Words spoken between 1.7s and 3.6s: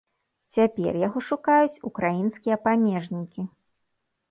украінскія памежнікі.